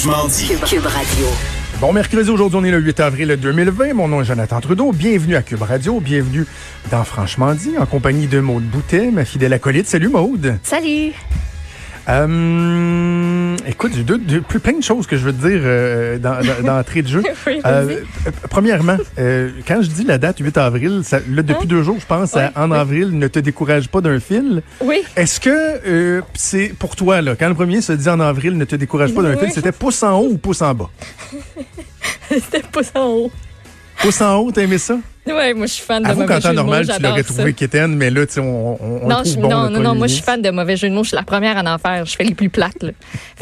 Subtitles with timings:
[0.00, 0.48] Franchement dit.
[0.64, 1.26] Cube Radio.
[1.78, 3.92] Bon mercredi, aujourd'hui on est le 8 avril 2020.
[3.92, 4.92] Mon nom est Jonathan Trudeau.
[4.92, 6.00] Bienvenue à Cube Radio.
[6.00, 6.46] Bienvenue
[6.90, 9.86] dans Franchement dit, en compagnie de Maude Boutet, ma fidèle acolyte.
[9.86, 10.58] Salut Maude.
[10.62, 11.12] Salut.
[12.10, 16.66] Euh, écoute, j'ai deux, plein de choses que je veux te dire euh, dans, dans,
[16.76, 17.22] d'entrée de jeu.
[17.46, 18.00] Oui, Euh,
[18.50, 21.66] premièrement, quand je dis la date 8 avril, ça, là, depuis Hein?
[21.68, 22.76] deux jours, je pense à en oui.
[22.76, 24.62] avril, ne te décourage pas d'un fil.
[24.82, 25.02] Oui.
[25.16, 28.76] Est-ce que c'est pour toi, là, quand le premier se dit en avril, ne te
[28.76, 29.38] décourage pas d'un Oui.
[29.38, 30.90] fil, c'était pouce en haut ou pouce en bas?
[32.30, 33.32] C'était pas en haut.
[34.00, 34.98] Pouce en haut, t'as aimé ça?
[35.26, 37.22] Ouais, moi je suis fan de Avoue mauvais jeux temps de mots, normal, tu l'aurais
[37.22, 39.80] trouvé quétaine, mais là, tu sais, on, on, on Non, le je, bon, non, non,
[39.80, 41.04] non, moi je suis fan de mauvais jeux de mots.
[41.04, 42.04] Je suis la première à en faire.
[42.06, 42.82] Je fais les plus plates.
[42.82, 42.90] Là.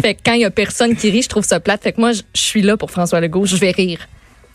[0.02, 1.82] Fait que quand il y a personne qui rit, je trouve ça plate.
[1.82, 3.46] Fait que moi, je suis là pour François Legault.
[3.46, 4.00] Je vais rire.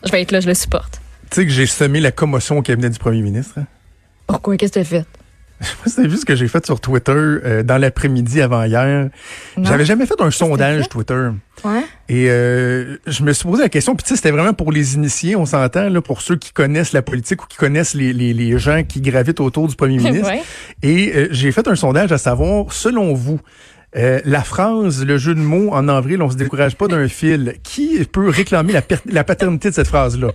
[0.04, 1.00] Je vais être là, je le supporte.
[1.30, 3.54] Tu sais que j'ai semé la commotion au cabinet du premier ministre.
[3.58, 3.66] hein?
[4.26, 4.56] Pourquoi?
[4.56, 5.04] Qu'est-ce que tu as fait?
[5.60, 8.42] Je sais pas si t'as vu ce que j'ai fait sur Twitter euh, dans l'après-midi
[8.42, 9.08] avant hier.
[9.60, 10.88] J'avais jamais fait un sondage fait?
[10.88, 11.28] Twitter.
[11.64, 11.84] Ouais?
[12.08, 14.94] Et euh, je me suis posé la question, puis tu sais, c'était vraiment pour les
[14.94, 18.34] initiés, on s'entend, là, pour ceux qui connaissent la politique ou qui connaissent les, les,
[18.34, 20.28] les gens qui gravitent autour du premier ministre.
[20.28, 20.42] Ouais.
[20.82, 23.40] Et euh, j'ai fait un sondage à savoir, selon vous,
[23.96, 27.54] euh, la phrase, le jeu de mots en avril, on se décourage pas d'un fil,
[27.62, 28.74] qui peut réclamer
[29.06, 30.32] la paternité de cette phrase-là?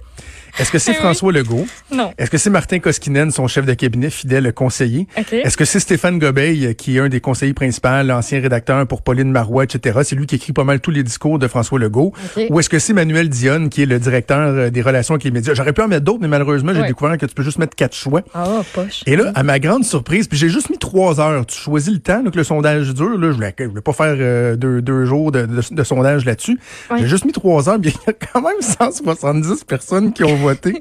[0.58, 0.98] Est-ce que c'est Oui.
[0.98, 1.68] François Legault?
[1.94, 2.12] Non.
[2.18, 5.08] Est-ce que c'est Martin Koskinen, son chef de cabinet, fidèle conseiller?
[5.18, 5.34] OK.
[5.34, 9.02] Est-ce que c'est Stéphane Gobeil, euh, qui est un des conseillers principaux, l'ancien rédacteur pour
[9.02, 10.00] Pauline Marois, etc.?
[10.04, 12.14] C'est lui qui écrit pas mal tous les discours de François Legault.
[12.38, 12.44] OK.
[12.50, 15.32] Ou est-ce que c'est Manuel Dionne, qui est le directeur euh, des relations avec les
[15.32, 15.54] médias?
[15.54, 16.88] J'aurais pu en mettre d'autres, mais malheureusement, j'ai Ouais.
[16.88, 18.22] découvert que tu peux juste mettre quatre choix.
[18.34, 19.02] Ah, poche.
[19.06, 21.46] Et là, à ma grande surprise, puis j'ai juste mis trois heures.
[21.46, 23.18] Tu choisis le temps que le sondage dure.
[23.18, 26.26] Là, je voulais, je voulais pas faire euh, deux, deux jours de, de- de sondage
[26.26, 26.60] là-dessus.
[26.90, 26.98] Ouais.
[27.00, 27.80] J'ai juste mis trois heures.
[27.82, 30.36] Puis il y a quand même 170 personnes qui ont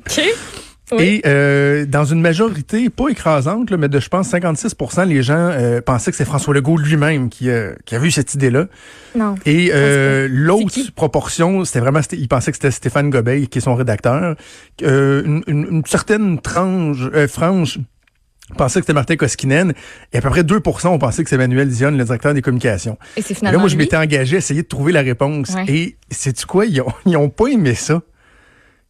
[0.90, 1.02] Oui.
[1.02, 5.34] Et euh, dans une majorité, pas écrasante, là, mais de, je pense, 56% les gens
[5.36, 8.68] euh, pensaient que c'est François Legault lui-même qui, euh, qui avait eu cette idée-là.
[9.14, 9.34] Non.
[9.44, 13.58] Et euh, l'autre C'est proportion, c'était vraiment, Sté- il pensait que c'était Stéphane Gobeil, qui
[13.58, 14.34] est son rédacteur.
[14.80, 16.96] Une, une- une certaine tranche,
[17.28, 17.80] frange
[18.56, 19.74] pensait que c'était Martin Koskinen.
[20.14, 22.96] Et à peu près 2% ont pensé que c'est Emmanuel Dionne, le directeur des communications.
[23.18, 23.58] Et c'est Et finalement.
[23.58, 25.50] là, moi, je m'étais engagé à essayer de trouver la réponse.
[25.54, 25.64] Ouais.
[25.68, 26.64] Et sais-tu quoi?
[26.64, 28.00] Ils ont, ils ont pas aimé ça.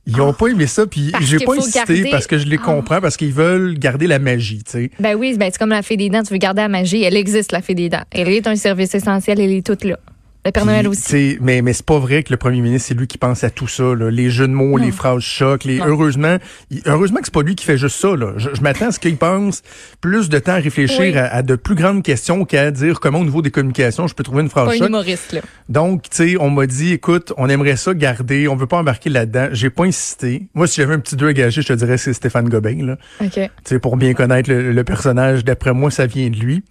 [0.08, 2.64] Ils ont pas aimé ça, puis j'ai pas insisté garder- parce que je les Ah.
[2.64, 4.91] comprends, parce qu'ils veulent garder la magie, tu sais.
[4.98, 6.22] Ben oui, ben c'est comme la fée des dents.
[6.22, 7.02] Tu veux garder la magie.
[7.04, 8.02] Elle existe, la fée des dents.
[8.10, 9.38] Elle est un service essentiel.
[9.41, 9.98] Elle est toute là.
[10.47, 11.37] Le Père Noël aussi.
[11.43, 13.69] Mais, mais c'est pas vrai que le premier ministre, c'est lui qui pense à tout
[13.69, 14.10] ça, là.
[14.10, 14.84] les jeux de mots, Non.
[14.84, 15.65] les phrases chocs.
[15.65, 15.78] Les...
[15.78, 15.87] Non.
[15.88, 16.38] Heureusement,
[16.71, 18.16] il- heureusement que c'est pas lui qui fait juste ça.
[18.16, 18.32] Là.
[18.38, 19.62] Je, je m'attends à ce qu'il pense
[20.00, 21.16] plus de temps à réfléchir Oui.
[21.19, 24.22] à, à de plus grandes questions qu'à dire comment au niveau des communications je peux
[24.22, 24.88] trouver une phrase Pas un choc.
[24.88, 25.41] humoriste, là.
[25.69, 29.10] Donc, tu sais, on m'a dit, écoute, on aimerait ça garder, on veut pas embarquer
[29.10, 29.49] là-dedans.
[29.53, 30.49] J'ai pas insisté.
[30.55, 32.87] Moi, si j'avais un petit deux à gager, je te dirais que c'est Stéphane Gobin,
[32.87, 32.97] là.
[33.20, 33.32] OK.
[33.34, 36.62] Tu sais, pour bien connaître le, le personnage, d'après moi, ça vient de lui.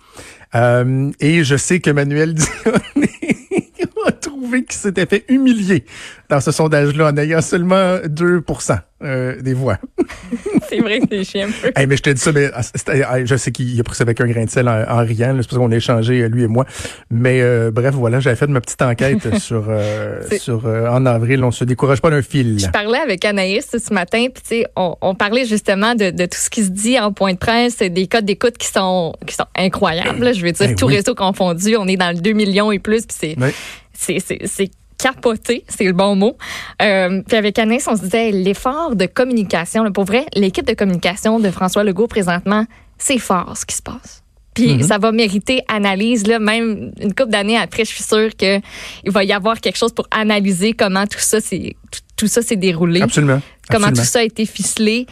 [0.56, 3.67] Euh, et je sais que Manuel Dionne a
[4.38, 5.84] trouvé qu'il s'était fait humilier
[6.30, 8.44] dans ce sondage-là en ayant seulement 2
[9.04, 9.78] euh, des voix.
[10.70, 11.72] C'est vrai que c'est chiant un peu.
[11.76, 14.20] Hey, mais je te dis ça, mais ah, je sais qu'il a pris ça avec
[14.20, 15.30] un grain de sel en, en riant.
[15.40, 16.66] C'est parce qu'on a échangé, euh, lui et moi.
[17.12, 21.44] Mais euh, bref, voilà, j'avais fait ma petite enquête sur, euh, sur en avril.
[21.44, 22.60] On se décourage pas d'un fil.
[22.60, 26.26] Je parlais avec Anaïs ce matin, puis tu sais, on, on parlait justement de, de
[26.26, 29.36] tout ce qui se dit en point de presse, des codes d'écoute qui sont qui
[29.36, 30.24] sont incroyables.
[30.24, 30.34] là.
[30.34, 30.96] Je veux dire, Ben tout oui.
[30.98, 33.52] réseau confondu, on est dans le 2 millions et plus, puis c'est Oui.
[33.98, 36.38] C'est c'est c'est capoté, c'est le bon mot.
[36.82, 39.84] Euh, puis avec Anaïs, on se disait l'effort de communication.
[39.84, 42.66] là, pour vrai, l'équipe de communication de François Legault présentement,
[42.98, 44.24] c'est fort ce qui se passe.
[44.56, 44.82] Puis Mhm.
[44.84, 48.60] ça va mériter analyse là, même une couple d'années après, je suis sûre que
[49.04, 52.42] il va y avoir quelque chose pour analyser comment tout ça s'est tout, tout ça
[52.42, 53.40] s'est déroulé Absolument.
[53.70, 54.04] comment Absolument.
[54.04, 55.06] tout ça a été ficelé,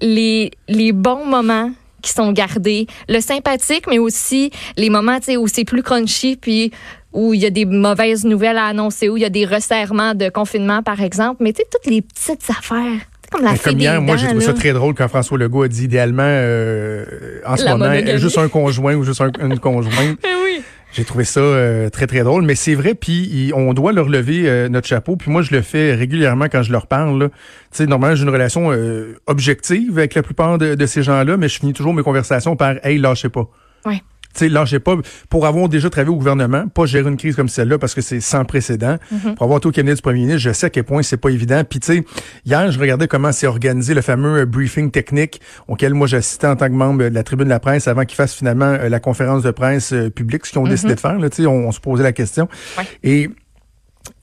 [0.00, 1.70] les, les bons moments
[2.00, 6.70] qui sont gardés, le sympathique, mais aussi les moments où c'est plus crunchy, puis
[7.16, 10.14] où il y a des mauvaises nouvelles à annoncer, où il y a des resserrements
[10.14, 11.42] de confinement, par exemple.
[11.42, 13.00] Mais tu sais, toutes les petites affaires.
[13.32, 15.84] Comme la comme hier, moi, j'ai trouvé ça très drôle quand François Legault a dit
[15.84, 17.04] idéalement, euh,
[17.44, 18.20] en ce La moment, monogamie.
[18.20, 20.18] juste un conjoint ou juste un- une conjointe.
[20.24, 20.62] Eh oui.
[20.92, 22.42] J'ai trouvé ça euh, très, très drôle.
[22.44, 25.16] Mais c'est vrai, puis on doit leur lever euh, notre chapeau.
[25.16, 27.28] Puis moi, je le fais régulièrement quand je leur parle.
[27.30, 31.36] Tu sais, normalement, j'ai une relation euh, objective avec la plupart de, de ces gens-là,
[31.36, 33.46] mais je finis toujours mes conversations par «Hey, lâchez pas».
[33.84, 34.00] Ouais.
[34.36, 34.96] Sais, lâchez pas.
[35.30, 38.20] Pour avoir déjà travaillé au gouvernement, pas gérer une crise comme celle-là parce que c'est
[38.20, 38.96] sans précédent.
[39.36, 41.30] Pour avoir été au cabinet du premier ministre, je sais à quel point c'est pas
[41.30, 41.62] évident.
[41.68, 42.04] Puis tu sais,
[42.44, 46.56] hier, je regardais comment c'est organisé le fameux euh, briefing technique auquel moi j'assistais en
[46.56, 49.00] tant que membre de la tribune de la presse avant qu'ils fassent finalement euh, la
[49.00, 51.18] conférence de presse euh, publique, ce qu'ils ont décidé de faire.
[51.18, 52.48] Là, on, on se posait la question.
[52.78, 52.84] Ouais.
[53.02, 53.30] Et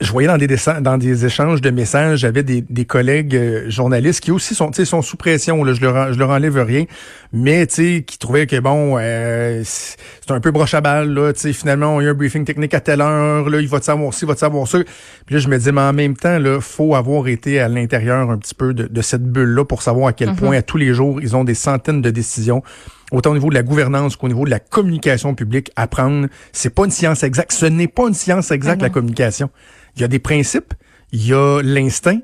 [0.00, 0.48] je voyais dans des,
[0.80, 5.02] dans des échanges de messages, j'avais des, des collègues euh, journalistes qui aussi sont, sont
[5.02, 5.62] sous pression.
[5.62, 6.84] Là, je leur, je leur enlève rien,
[7.32, 11.14] mais qui trouvaient que bon, euh, c'est un peu broche à balle.
[11.14, 13.48] Là, finalement, on a eu un briefing technique à telle heure.
[13.48, 14.78] Là, il va te savoir ci, il va te savoir ça.
[15.26, 18.30] Puis là, je me dis, mais en même temps, là, faut avoir été à l'intérieur
[18.30, 20.36] un petit peu de, de cette bulle-là pour savoir à quel mm-hmm.
[20.36, 22.62] point à tous les jours ils ont des centaines de décisions
[23.12, 26.28] autant au niveau de la gouvernance qu'au niveau de la communication publique, à prendre.
[26.52, 27.52] C'est pas une science exacte.
[27.52, 29.50] Ce n'est pas une science exacte, ah la communication.
[29.96, 30.74] Il y a des principes,
[31.12, 32.20] il y a l'instinct,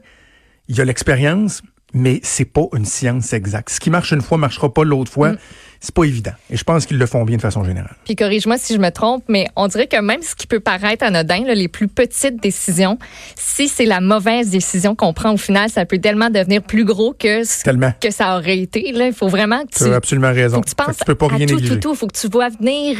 [0.69, 1.63] il y a l'expérience,
[1.93, 3.71] mais c'est pas une science exacte.
[3.71, 5.33] Ce qui marche une fois marchera pas l'autre fois.
[5.33, 5.39] Mm.
[5.83, 6.33] C'est pas évident.
[6.51, 7.97] Et je pense qu'ils le font bien de façon générale.
[8.05, 11.03] Puis corrige-moi si je me trompe, mais on dirait que même ce qui peut paraître
[11.03, 12.99] anodin, les plus petites décisions,
[13.35, 17.15] si c'est la mauvaise décision qu'on prend au final, ça peut tellement devenir plus gros
[17.15, 17.65] que ce
[17.99, 18.91] que ça aurait été.
[18.91, 19.85] Il faut vraiment que tu.
[19.85, 20.57] as absolument raison.
[20.57, 21.95] Faut que tu penses peux pas rien à tout, tout, tout.
[21.95, 22.99] Faut que tu vois venir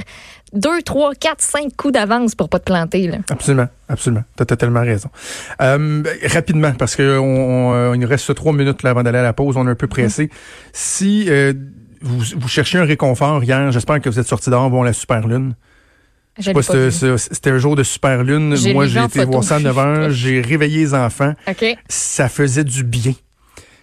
[0.53, 3.07] deux, trois, quatre, cinq coups d'avance pour pas te planter.
[3.07, 3.19] Là.
[3.31, 4.25] Absolument, absolument.
[4.37, 5.11] Tu as totalement raison.
[5.61, 9.57] Euh, rapidement, parce qu'il on, nous reste trois minutes là, avant d'aller à la pause,
[9.57, 10.27] on est un peu pressé.
[10.27, 10.31] Mm-hmm.
[10.73, 11.53] Si euh,
[12.03, 15.27] vous, vous cherchez un réconfort hier, j'espère que vous êtes sorti dehors bon la super
[15.27, 15.55] lune.
[16.39, 18.57] Je c'était un jour de super lune.
[18.73, 20.11] Moi, j'ai été voir ça à 9 heures.
[20.11, 21.35] J'ai réveillé les enfants.
[21.89, 23.13] Ça faisait du bien.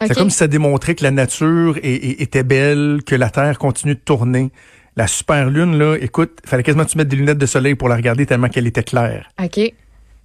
[0.01, 3.99] C'est comme si ça démontrait que la nature était belle, que la Terre continue de
[3.99, 4.51] tourner.
[4.97, 7.87] La super lune, là, écoute, fallait quasiment que tu mettes des lunettes de soleil pour
[7.87, 9.29] la regarder tellement qu'elle était claire.
[9.39, 9.71] OK.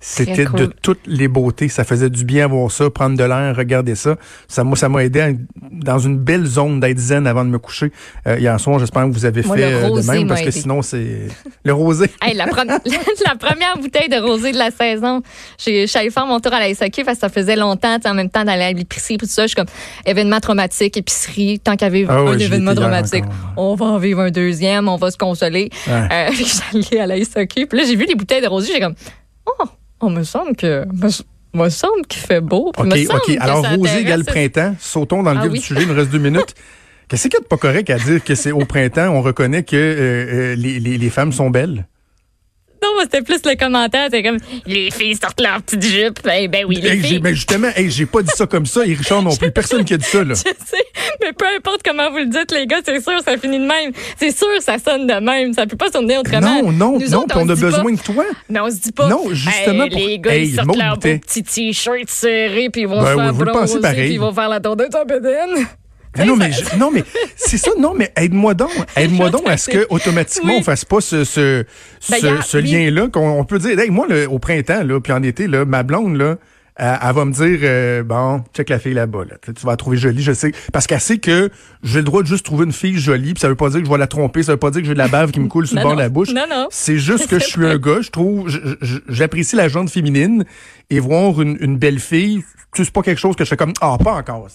[0.04, 1.69] C'était de toutes les beautés.
[1.69, 4.16] Ça faisait du bien voir ça, prendre de l'air, regarder ça.
[4.49, 5.37] Ça moi, ça m'a aidé
[5.70, 7.93] dans une belle zone d'être zen avant de me coucher.
[8.26, 11.28] Euh, hier soir, j'espère que vous avez fait euh, de même parce que sinon c'est
[11.64, 12.10] le rosé.
[12.22, 15.22] hey, la, la, première bouteille de rosé de la saison.
[15.56, 18.28] J'ai allée faire mon tour à la SAQ parce que ça faisait longtemps, en même
[18.28, 19.43] temps d'aller à l'épicerie tout ça.
[19.43, 19.66] Je suis comme
[20.04, 21.60] événement traumatique, épicerie.
[21.60, 23.25] Tant qu'il y avait ah un événement traumatique,
[23.56, 25.70] on va en vivre un deuxième, on va se consoler.
[25.87, 26.08] Ouais.
[26.10, 26.31] Euh,
[26.90, 27.69] J'allais à la SAQ.
[27.69, 28.96] Puis là, j'ai vu les bouteilles de rosé, j'ai comme
[29.46, 29.64] oh
[30.02, 30.84] on me semble que.
[31.54, 32.72] Me, semble qu'il fait beau.
[32.76, 33.37] OK, OK.
[33.40, 34.75] Alors, rosé égale printemps.
[34.78, 35.82] Sautons dans le ah vif du sujet.
[35.82, 36.54] Il nous reste deux minutes.
[37.08, 39.64] Qu'est-ce qu'il y a de pas correct à dire que c'est au printemps, on reconnaît
[39.64, 41.87] que euh, euh, les, les, les femmes sont belles?
[43.02, 44.08] Non, c'était plus le commentaire.
[44.10, 46.22] C'est comme les filles sortent leur petite jupe.
[46.25, 47.20] Ben, ben oui, les filles.
[47.22, 48.84] Mais justement, j'ai pas dit ça comme ça.
[48.87, 49.50] Et Richard non plus.
[49.50, 50.34] Personne qui a dit ça, là.
[50.34, 50.84] Je sais.
[51.20, 53.93] Mais peu importe comment vous le dites, les gars, c'est sûr, ça finit de même.
[54.19, 55.52] C'est sûr, ça sonne de même.
[55.52, 56.62] Ça peut pas sonner autrement.
[56.62, 57.26] Non, non, non.
[57.34, 58.25] on, a besoin de toi.
[58.49, 59.08] Mais on se dit pas.
[59.08, 59.84] Non, justement.
[59.84, 63.81] Les gars, ils sortent leur petit t-shirt serré, puis ils vont ben se faire bronzer,
[63.81, 64.87] puis ils vont faire la tour de
[66.12, 67.05] Tobedin non, mais non, mais
[67.37, 67.70] c'est ça.
[67.79, 68.73] Non, mais aide-moi donc.
[68.97, 71.64] Aide-moi donc à ce que automatiquement on fasse pas ce ce,
[72.11, 73.79] ben, ce, lien-là qu'on peut dire.
[73.79, 76.37] Hey, moi, le, au printemps, là, puis en été, là, ma blonde, là,
[76.76, 79.25] elle, va me dire euh, bon, check la fille là-bas.
[79.29, 79.37] Là.
[79.44, 80.53] Tu vas la trouver jolie, je sais.
[80.73, 81.50] Parce qu'elle sait que
[81.82, 83.87] j'ai le droit de juste trouver une fille jolie, puis ça veut pas dire que
[83.87, 85.49] je vais la tromper, ça veut pas dire que j'ai de la bave qui me
[85.49, 86.31] coule sur le bord de la bouche.
[86.32, 86.69] Non, non.
[86.70, 88.50] C'est juste que je suis un gars, je trouve,
[89.09, 90.44] j'apprécie la jante féminine
[90.91, 92.43] et voir une, une belle fille,
[92.75, 94.49] c'est pas quelque chose que je fais comme ah pas encore.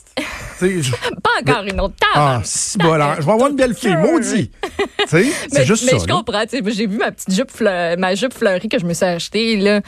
[0.59, 2.13] Pas encore une autre table.
[2.15, 4.51] Ah, si bon, alors, je vais avoir une belle fille, maudit.
[5.07, 5.98] c'est juste mais ça.
[5.98, 6.44] Mais je comprends.
[6.51, 9.81] J'ai vu ma petite jupe, ma jupe fleurie que je me suis achetée là,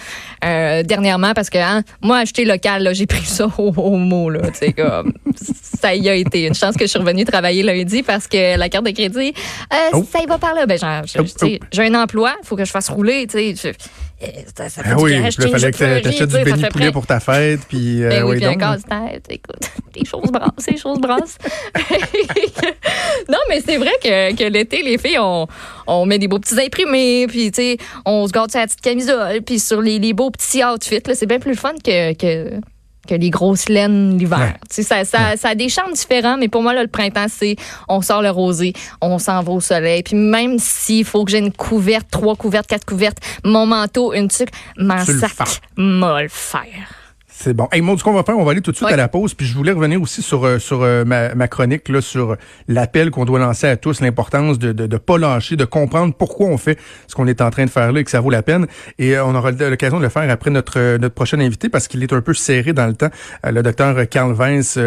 [0.43, 4.29] euh, dernièrement parce que hein, moi, acheter local, j'ai pris ça au, mot.
[4.29, 4.41] Là,
[4.75, 5.13] comme,
[5.79, 6.47] ça y a été.
[6.47, 9.33] Une chance que je suis revenue travailler lundi parce que la carte de crédit,
[9.73, 10.05] euh, oh.
[10.11, 10.65] ça y va par là.
[10.65, 11.47] Ben, oh, oh.
[11.71, 13.27] j'ai un emploi, il faut que je fasse rouler.
[13.29, 17.61] Ça, ça ah oui, il fallait que tu achètes du béni poulet pour ta fête.
[17.69, 19.25] Puis, euh, ben oui, puis un casse-tête.
[19.29, 21.37] Écoute, les choses brassent, les choses brassent.
[23.29, 25.47] non, mais c'est vrai que, que l'été, les filles, on,
[25.87, 28.81] on met des beaux petits imprimés, puis tu sais, on se garde sur la petite
[28.81, 30.99] camisole, puis sur les, les beaux petits outfits.
[31.13, 32.59] C'est bien plus fun que, que
[33.09, 34.53] que les grosses laines l'hiver.
[34.69, 37.55] Ça, ça, ça a des charmes différents, mais pour moi, là, le printemps, c'est
[37.87, 40.03] on sort le rosé, on s'en va au soleil.
[40.03, 44.27] Puis même s'il faut que j'ai une couverte, trois couvertes, quatre couvertes, mon manteau, une
[44.27, 46.98] tuque, mon sac, m'a le faire.
[47.41, 47.69] C'est bon.
[47.71, 49.33] Hey, Maud, ce qu'on va faire, on va aller tout de suite à la pause.
[49.33, 52.35] Puis je voulais revenir aussi sur euh, sur euh, ma, ma, chronique là, sur
[52.67, 56.47] l'appel qu'on doit lancer à tous, l'importance de, de de pas lâcher, de comprendre pourquoi
[56.47, 56.77] on fait
[57.07, 58.67] ce qu'on est en train de faire là et que ça vaut la peine.
[58.97, 62.03] Et euh, on aura l'occasion de le faire après notre notre prochain invité parce qu'il
[62.03, 63.09] est un peu serré dans le temps.
[63.45, 64.77] le docteur Carl Vince,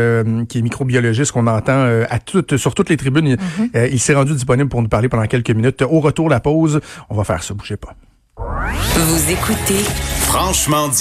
[0.47, 3.35] qui est microbiologiste, qu'on entend à toutes sur toutes les tribunes.
[3.35, 3.88] Mm-hmm.
[3.90, 5.80] il s'est rendu disponible pour nous parler pendant quelques minutes.
[5.80, 7.54] Au retour la pause, on va faire ça.
[7.54, 7.94] Bougez pas.
[8.37, 9.85] Vous écoutez
[10.21, 11.00] Franchement dit.